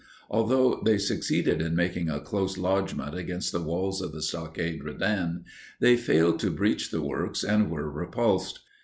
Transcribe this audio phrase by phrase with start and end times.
[0.31, 5.45] Although they succeeded in making a close lodgment against the walls of the Stockade Redan,
[5.79, 8.61] they failed to breach the works and were repulsed.